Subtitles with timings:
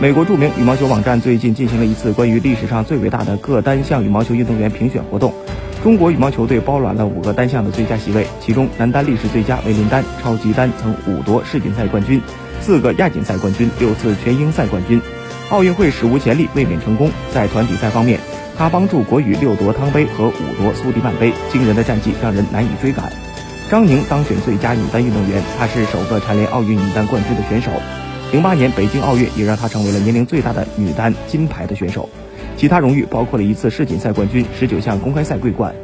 [0.00, 5.34] 美国著名羽毛球网站最近进行了一次关于历史上最伟大的各单项羽毛球运动员评选活动。
[5.84, 12.18] 中国羽毛球队包揽了五个单项的最佳席位，其中男单历史最佳为林丹，超级单曾五夺世锦赛冠军，
[12.62, 15.02] 四个亚锦赛冠军，六次全英赛冠军，
[15.50, 17.10] 奥运会史无前例卫冕成功。
[17.34, 18.18] 在团体赛方面，
[18.56, 23.12] 他帮助国羽六夺汤杯和五夺苏迪曼杯，惊人的战绩让人难以追赶。
[23.70, 27.70] 张宁当选最佳女单运动员，她是首个蝉联奥运女单冠军的选手。
[28.32, 32.08] 零八年北京奥运也让她成为了年龄最大的女单金牌的选手，
[32.56, 35.74] 其他荣誉包括了一次世锦赛冠军、十九项公开赛桂冠。